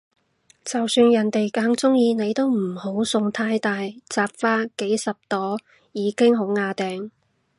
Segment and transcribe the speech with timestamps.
[0.65, 5.59] 就算人哋哽鍾意你都唔好送太大紮花，幾十朵
[5.91, 7.11] 已經好椏掟